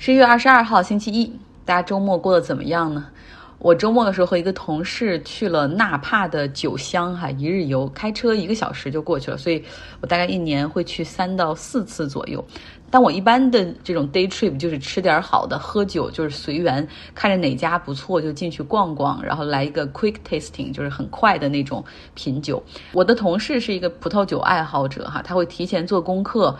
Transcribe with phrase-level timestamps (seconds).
[0.00, 1.30] 十一月二十二号星期一，
[1.62, 3.06] 大家周末过得怎么样呢？
[3.58, 9.36] 我周末的时候和一个同事去了纳帕的酒乡哈，一日游，开车一个小时就过去了。
[9.36, 9.62] 所以
[10.00, 12.42] 我大概一年会去三到四次左右。
[12.90, 22.62] 但我一般的这种 day trip 就是吃点好的，喝酒就是随缘，看着哪家不错就进去逛逛，然后来一个 quick tasting，就是很快的那种品酒。
[22.94, 26.56] 我的同事是一个葡萄酒爱好者哈，他会提前做功课。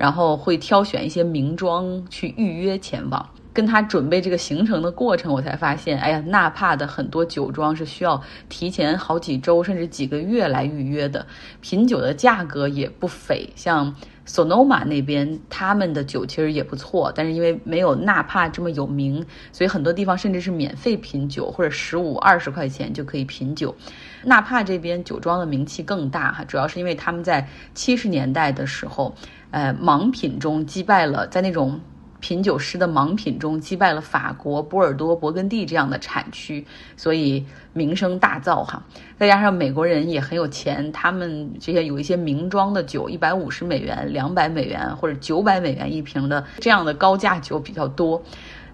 [0.00, 11.26] 然后会挑选一些名庄去预约前往，跟他准备这个行程的过程，我才发现，哎呀，纳帕的很多酒庄是需要提前好几周甚至几个月来预约的，
[11.60, 13.94] 品酒的价格也不菲，像。
[14.32, 23.74] 索诺玛那边他们的酒其实也不错，但是因为没有纳帕这么有名，所以很多地方甚至是免费品酒，或者十五二十块钱就可以品酒。
[24.22, 29.12] 纳帕这边酒庄的名气更大哈，主要是因为他们在七十年代的时候，
[29.50, 31.80] 呃，盲品中击败了在那种。
[32.20, 36.64] 品酒师的盲品中击败了法国波尔多、勃艮第这样的产区，
[36.96, 38.82] 所以名声大噪哈。
[39.18, 48.22] 再加上美国人也很有钱，他们这些有一些名庄的酒，一百五十美元、两百美元或者九百美元一瓶的这样的高价酒比较多。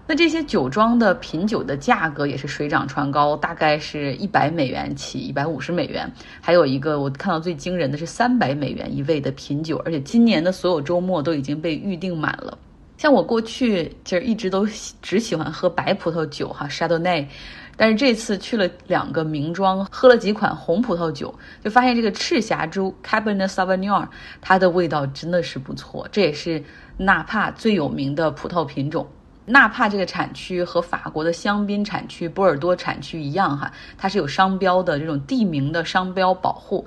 [0.09, 6.09] 那这些酒庄的品酒的价格也是水涨船高，大概是一百美元起，一百五十美元。
[6.39, 12.57] 还有一个我看到最惊人的是三百美元一位的品酒，而且今年的所有周末都已经被预定满了。
[12.97, 14.65] 像我过去其实一直都
[15.01, 17.27] 只喜欢喝白葡萄酒哈，Chardonnay，
[17.75, 24.07] 但是这次去了两个名庄，喝了几款红葡萄酒，就发现这个赤霞珠 Cabernet Sauvignon
[24.41, 26.63] 它的味道真的是不错，这也是
[26.97, 29.07] 纳帕最有名的葡萄品种。
[29.45, 36.85] 纳帕这个产区和法国的香槟产区、波尔多产区一样哈，它是有商标的这种地名的商标保护。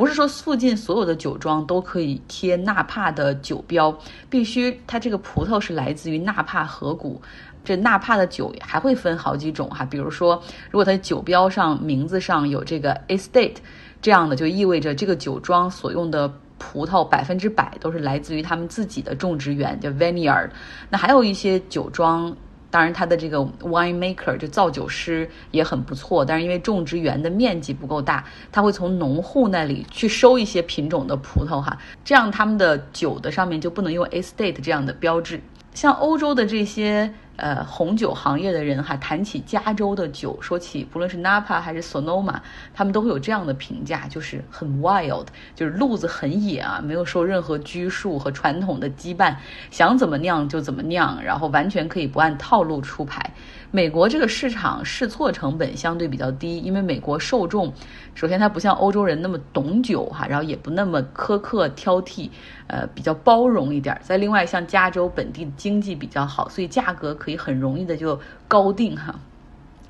[0.00, 3.94] 不是说附近所有的酒庄都可以贴纳帕的酒标，
[4.30, 7.20] 必须它这个葡萄是来自于纳帕河谷。
[7.62, 13.56] 这纳帕的酒还会分好几种哈，比如说，如果它酒标上名字上有这个 estate
[14.00, 20.48] 这样的，就意味着这个酒庄所用的葡萄百分之百都是来自于他们自己的种植园，叫 vineyard。
[20.88, 22.34] 那还有一些酒庄。
[22.70, 35.40] 当然，它的这个 wine maker 就造酒师也很不错，但是因为种植园的面积不够大，他会从农户那里去收一些品种的葡萄哈，这样他们的酒的上面就不能用 estate 这样的标志。
[35.74, 37.12] 像欧洲的这些。
[37.40, 42.42] 呃，红酒行业的人哈，谈起加州的酒，说起不论是 Napa 还是索诺马
[42.74, 49.34] 他们都会有这样的评价，就是很 wild，就是路子很野啊，没有受任何拘束和传统的羁绊，
[49.70, 53.32] 想怎么酿就怎么酿，然后完全可以不按套路出牌。
[53.72, 57.72] 美国这个市场试错成本相对比较低，因为美国受众，
[58.16, 62.30] 首先它不像欧洲人那么懂酒哈，然后也不那么苛刻挑剔，
[62.66, 63.96] 呃，比较包容一点。
[64.02, 69.14] 再另外，像加州本地经济比较好，所以价格可以很容易的就高定哈。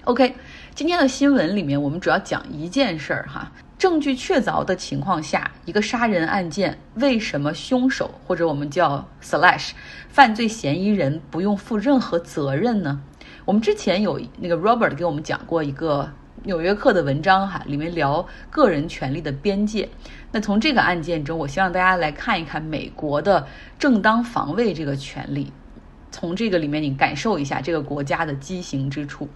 [0.04, 0.34] OK，
[0.74, 9.70] 今天的新闻里面我们主要讲一件事儿哈，证据确凿的情况下，一个杀人案件为什么凶手或者我们叫 slash
[10.10, 13.00] 犯罪嫌疑人不用负任何责任呢？
[13.44, 16.10] 我们之前有那个 Robert 给我们讲过一个
[16.44, 19.88] 纽约客的文章哈，里面聊个人权利的边界。
[20.32, 23.46] 那从这个案件中，我希望大家来看一看美国的
[23.78, 25.52] 正当防卫这个权利，
[26.10, 29.28] 从这个里面你感受一下这个国家的畸形之处。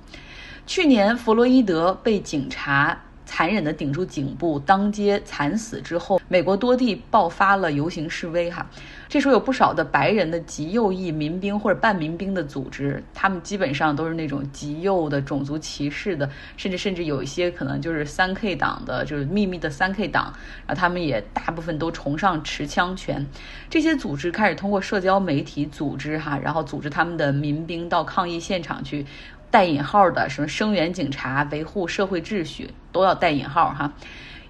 [0.67, 2.99] 去年弗洛伊德被警察。
[3.27, 8.51] 残忍地顶住颈部，当街惨死之后，美国多地爆发了游行示威。
[8.51, 8.67] 哈，
[9.09, 20.33] 这时候有不少的白人的极右翼民兵或者半民兵的组织，他们基本上都是那种极右的种族歧视的，甚至甚至有一些可能就是三 K 党的，就是秘密的三 K 党。
[20.67, 23.27] 然后他们也大部分都崇尚持枪权。
[23.71, 29.07] 这些组织开始通过社交媒体组织哈，然后组织他们的民兵到抗议现场去。
[29.55, 33.93] 带引号的什么声援警察、维护社会秩序，都要带引号哈。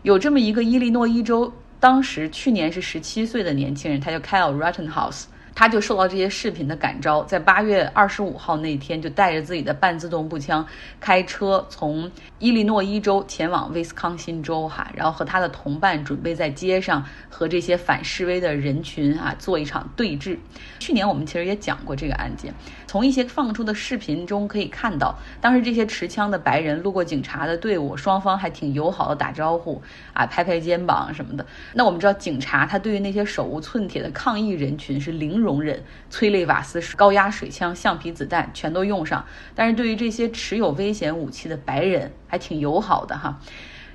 [0.01, 5.25] 有这么一个伊利诺伊州，当时去年是十七岁的年轻人，他叫 Kyle Rattenhouse，。
[5.55, 10.67] 他就受到这些视频的感召，在八月二十五号那天，就带着自己的半自动步枪，
[10.99, 12.11] 开车从
[12.41, 20.37] 伊利诺伊州前往威斯康辛州，哈，然后和他的同伴准备在街上和这些反示威的人群啊做一场对峙。
[20.81, 22.53] 去年我们其实也讲过这个案件，
[22.89, 29.81] 从一些放出的视频中可以看到，当时这些持枪的白人路过警察的队伍，双方还挺友好的打招呼
[30.13, 31.47] 啊，拍拍肩膀什么的。
[31.73, 35.44] 那我们知道，警察他对于那些手无寸铁的抗议人群是零。
[35.45, 35.81] 容忍
[36.11, 39.25] 催泪瓦斯、高压水枪、橡皮子弹全都用上，
[39.55, 43.39] 但是对于这些持有危险武器的白人还挺友好的哈。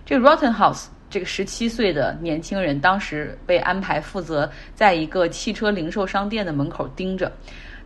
[0.06, 7.32] 这 Rotten House 这个十七岁的年轻人当时被安排负责在一个汽车零售商店的门口盯着，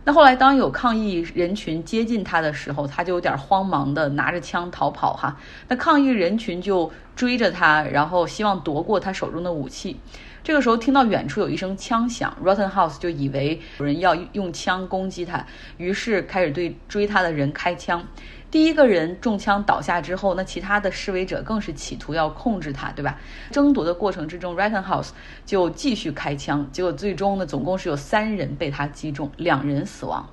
[0.04, 5.36] 那后来当有抗议人群接近他的时候，他就有点慌忙的拿着枪逃跑哈。
[5.68, 9.98] 那抗议人群就追着他，然后希望夺过他手中的武器。
[10.44, 15.46] 这个时候听到远处有一声枪响，Rottenhouse 就以为有人要用枪攻击他，
[15.78, 18.06] 于是开始对追他的人开枪。
[18.50, 23.18] 第一个人中枪倒下之后，那其他的示威者更是企图要控制他，对吧？
[23.50, 25.12] 争夺的过程之中，Rottenhouse
[25.46, 30.28] 就继续开枪，结果最终呢，总共是有三人被他击中，两人死亡。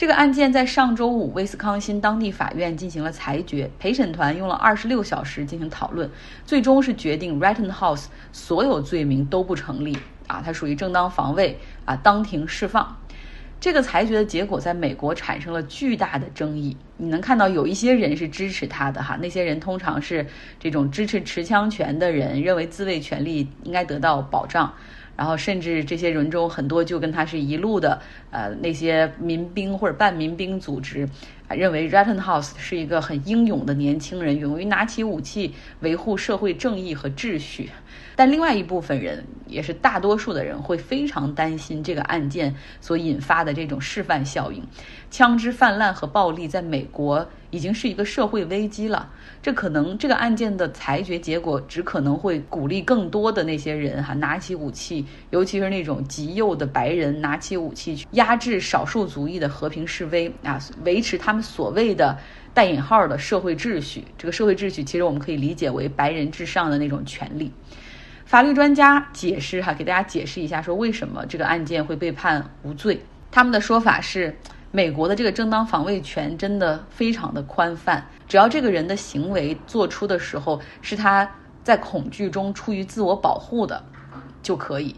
[0.00, 6.10] 这个案件在上周五威斯康辛当地法院进行了裁决，陪审团用了二十六小时进行讨论，
[6.46, 12.96] 最终是决定 Rittenhouse 所有罪名都不成立啊，他属于正当防卫啊，当庭释放。
[13.60, 16.78] 这个裁决的结果在美国产生了巨大的争议。
[16.96, 20.26] 你能看到有一些人是支持他的哈，那些人通常是
[20.58, 24.72] 这种支持持枪权的人，认为自卫权利应该得到保障。
[25.20, 28.00] 然后甚至这些人中很多就跟他是一路的，
[28.30, 31.06] 呃，那些民兵或者半民兵组织，
[31.50, 37.68] 认为 Rittenhouse 是一个很英勇的年轻人，勇于拿起武器维护社会正义和秩序。
[38.16, 44.66] 但另外一部分人，也是大多数的人，会非常担心这个案件所引发的这种示范效应。
[45.10, 49.10] 枪支泛滥和暴力在美国已经是一个社会危机了。
[49.42, 62.18] 这可能这个案件的裁决结果，只可能会鼓励更多的那些人哈拿起武器，尤其是那种极右的白人拿起武器去压制少数族裔的和平示威啊，维持他们所谓的
[62.52, 64.04] 带引号的社会秩序。
[64.18, 67.52] 这个社会秩序其实我们可以理解为白人至上的那种权利。
[68.26, 73.00] 法律专家解释哈，给大家解释一下，说为什么这个案件会被判无罪。
[73.32, 74.36] 他们的说法是，
[74.72, 81.28] 美国的这个正当防卫权真的非常的宽泛，只要这个人的行为做出的时候是他
[81.64, 83.82] 在恐惧中出于自我保护的，
[84.42, 84.94] 就可以。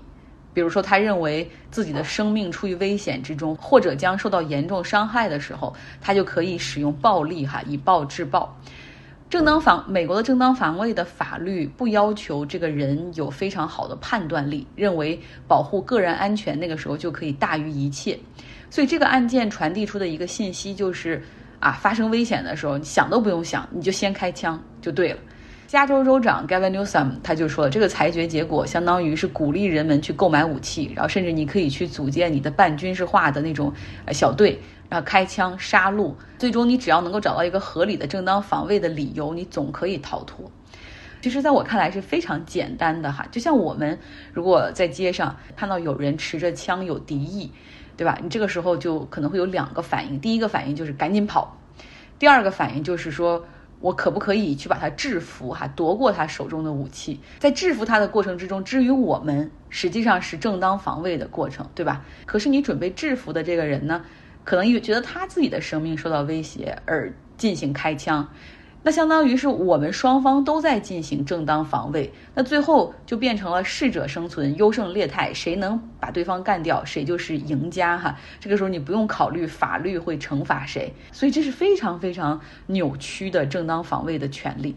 [0.54, 8.54] 比如说，他认为自己的生命处于危险之中，或者将受到严重伤害的时候，他就可以使用暴力哈，以暴制暴。
[9.30, 18.18] 正当防美国的正当防卫的法律不要求这个人有非常好的判断力，认为保护个人安全那个时候就可以大于一切，
[18.72, 21.22] 所以这个案件传递出的一个信息就是，
[21.60, 25.18] 啊，发生危险的时候你想都不用想，你就先开枪就对了。
[25.66, 33.70] 加州州长 Gavin Newsom 他就说，这个裁决结果相当于是鼓励人们去购买武器，然后甚至你可以去组建你的半军事化的那种
[34.10, 34.58] 小队。
[34.88, 40.50] 然后开枪杀戮，最终你只要能够找到一个合理的正当防卫的理由，你总可以逃脱。
[41.20, 43.98] 其实，在我看来是非常简单的哈，就像我们
[44.32, 47.50] 如果在街上看到有人持着枪有敌意，
[47.96, 48.18] 对吧？
[48.22, 51.58] 你这个时候就可能会有两个反应，第一个反应就是赶紧跑，
[52.18, 53.44] 第二个反应就是说
[53.80, 62.04] 我可不可以去把他制服哈，夺过他手中的武器，在制服他的过程之中，至于我们实际上是正当防卫的过程，对吧？
[62.26, 64.04] 可是你准备制服的这个人呢？
[64.44, 68.28] 可能因为觉得他自己的生命受到威胁而进行开枪，
[68.84, 78.18] 那相当于是我们双方都在进行正当防卫，那最后就变成了适者生存、优胜劣汰，谁能把对方干掉，谁就是赢家哈。
[78.40, 84.74] 这个时候你不用考虑法律会惩罚谁，所以这是非常非常扭曲的正当防卫的权利。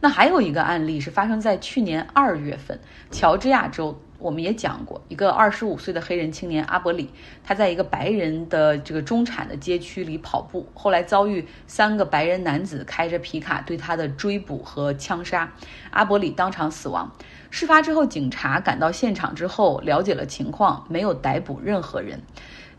[0.00, 2.78] 那还有一个案例是发生在去年二月份，
[3.10, 4.00] 乔治亚州。
[4.20, 7.08] 我们也讲过，一个二十五岁的黑人青年阿伯里，
[7.44, 15.52] 他在一个白人的这个中产的街区里跑步，后来遭遇三个白人男子开着皮卡对他的追捕和枪杀，
[15.90, 17.12] 阿伯里当场死亡。
[17.50, 22.20] 事发之后，警察赶到现场之后了解了情况，没有逮捕任何人。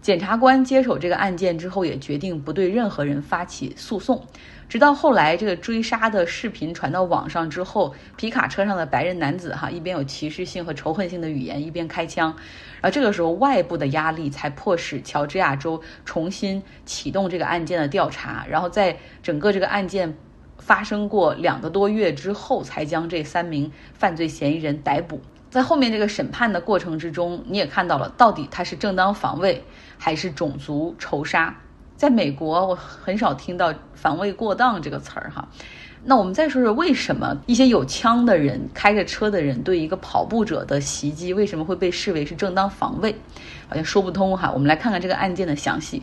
[0.02, 4.26] 检察官接手这个案件之后，也决定不对任何人发起诉讼。
[4.70, 12.34] 直到后来，这个追杀的视频传到网上之后，皮卡车上的白人男子哈一边有歧视性和仇恨性的语言，一边开枪。
[12.80, 18.46] 而这个时候，外部的压力才迫使乔治亚州重新启动这个案件的调查。
[18.48, 20.16] 然后，在整个这个案件
[20.60, 25.20] 发生过两个多月之后，才将这三名犯罪嫌疑人逮捕。
[25.50, 29.64] 在后面这个审判的过程之中，你也看到了，到底他是正当防卫。
[30.02, 31.54] 还是种族仇杀，
[31.98, 35.46] 在美国我很少听到“防卫过当”这个词儿哈。
[36.06, 43.14] 那我们再说说为什么一些有枪的人、开着车的人对一个跑步者的袭击为什么会被视为是正当防卫？
[43.68, 44.50] 好像说不通哈。
[44.54, 46.02] 我们来看看这个案件的详细。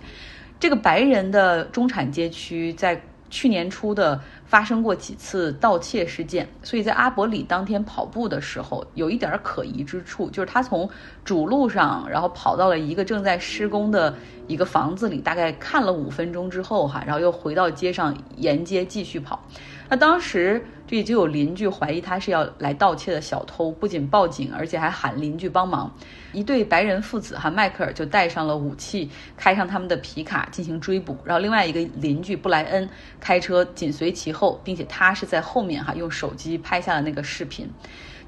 [0.61, 10.89] 这个白人的中产街区在去年初的发生过几次盗窃事件，所以在阿伯里当天跑步的时候，有一点可疑之处，就是他从
[11.25, 14.15] 主路上，然后跑到了一个正在施工的
[14.47, 19.43] 一个房子里，大概看了五分钟之后，哈，然后又回到街上沿街继续跑。
[19.89, 25.93] 那当时这里就有邻居怀疑他是要来盗窃的小偷，不仅报警，而且还喊邻居帮忙。
[26.33, 31.17] 一对白人父子哈，迈克尔就带上了武器，开上他们的皮卡进行追捕。
[31.25, 32.89] 然后另外一个邻居布莱恩
[33.19, 37.69] 开车紧随其后，并且他是在后面哈用手机拍下了那个视频。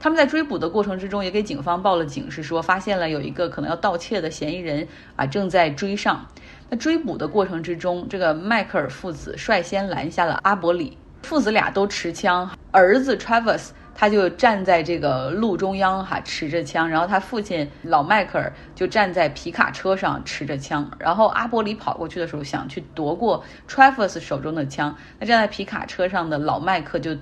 [0.00, 6.26] 他们在追捕的过程之中也给警方报了警，是说发现了有一个可能要盗窃的嫌疑人啊正在追上。
[6.70, 10.98] 那追捕的过程之中，这个迈克尔父子率先拦下了阿伯里。
[11.22, 27.16] 父子俩都持枪，儿子 Travis 他就站在这个路中央哈持着枪，然后他父亲老迈克尔就站在皮卡车上持着枪，然后阿伯里跑过去的时候想去夺过 Travis 手中的枪，那站在皮卡车上的老迈克就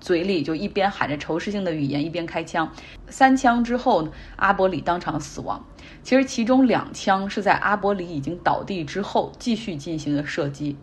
[0.00, 2.70] 嘴里就一边喊着仇视性的语言，一边开枪，
[3.08, 5.64] 三枪之后阿伯里当场死亡。
[6.02, 10.76] 其实其中两枪是在阿伯里已经倒地之后继续进行的射击。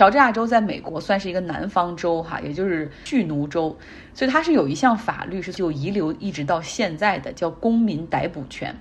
[0.00, 3.76] 乔治亚州在美国算是一个南方州，哈，也就是蓄奴州，
[4.14, 8.74] 所以它是有一项法律是就遗留一直到现在的，叫公民逮捕权。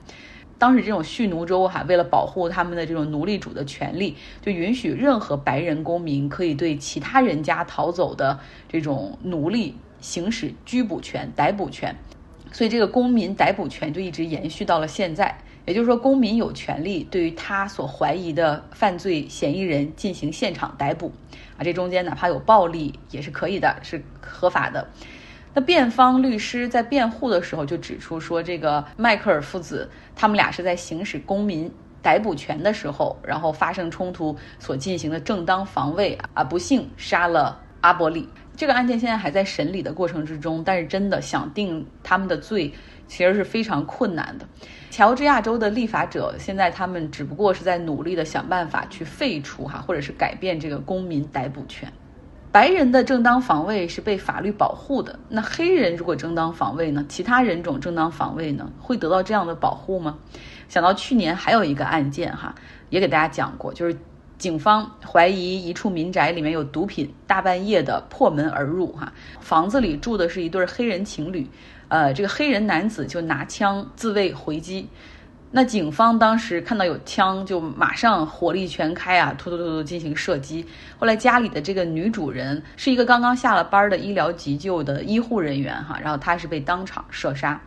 [0.58, 11.98] 当时这种蓄奴州，哈，为了保护他们的这种奴隶主的权利，就允许任何白人公民可以对其他人家逃走的这种奴隶行使拘捕权、逮捕权。
[12.52, 15.38] 所以这个公民逮捕权就一直延续到了现在。
[15.66, 21.12] 也就是说，公民有权利对于他所怀疑的犯罪嫌疑人进行现场逮捕，
[21.58, 24.88] 啊，这中间哪怕有暴力也是可以的，是合法的。
[25.54, 38.28] 那辩方律师在辩护的时候就指出说，这个迈克尔父子他们俩是在行使公民逮捕权的时候，然后发生冲突所进行的正当防卫啊，不幸杀了阿伯利。
[38.60, 42.70] 这个案件现在还在审理的过程之中，但是真的想定他们的罪，
[43.08, 44.46] 其实是非常困难的。
[44.90, 51.90] 乔治亚州的立法者现在他们只不过是在努力的想办法去废除哈，或者是改变这个公民逮捕权。
[52.52, 57.06] 白人的正当防卫是被法律保护的，那黑人如果正当防卫呢？
[57.08, 58.70] 其他人种正当防卫呢？
[58.78, 60.18] 会得到这样的保护吗？
[60.68, 62.54] 想到去年还有一个案件哈，
[62.90, 63.96] 也给大家讲过，就是
[64.40, 71.46] 警方怀疑一处民宅里面有毒品，大半夜的破门而入哈，房子里住的是一对黑人情侣。
[71.90, 74.88] 呃，这个黑人男子就拿枪自卫回击，
[75.52, 80.66] 那警方当时看到有枪，就马上火力全开啊，突突突突进行射击。
[80.98, 87.60] 后来家里的这个女主人是一个刚刚下了班的医疗急救的医护人员哈，然后她是被当场射杀。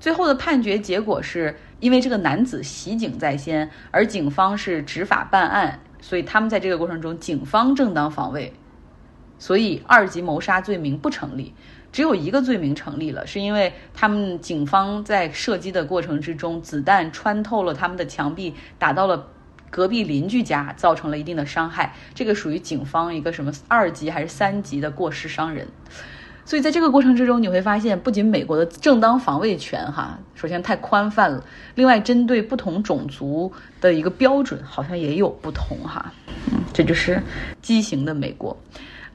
[0.00, 8.52] 最后的判决结果是因为这个男子袭警在先，而警方是执法办案，所以他们在这个过程中警方正当防卫，
[9.38, 11.54] 所以二级谋杀罪名不成立。
[11.90, 19.28] 只有一个罪名成立了，是因为他们警方在射击的过程之中，子弹穿透了他们的墙壁，打到了
[19.70, 21.94] 隔壁邻居家，造成了一定的伤害。
[22.14, 25.68] 这个属于警方一个什么二级还是三级的过失伤人。
[26.44, 31.42] 所以在这个过程之中，你会发现，不仅美国的正当防卫权哈，首先太宽泛了，
[31.74, 36.12] 另外针对不同种族的一个标准好像也有不同哈。
[36.52, 37.22] 嗯，这就是
[37.62, 38.56] 畸形的美国。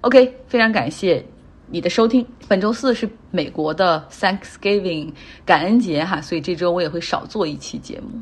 [0.01, 1.23] OK，非常感谢。
[1.69, 5.11] 你的收听，本周四是美国的 Thanksgiving
[5.45, 8.21] 感恩节哈，所以这周我也会少做一期节目。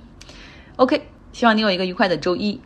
[0.78, 1.00] OK，
[1.32, 2.60] 希望你有一个愉快的周一。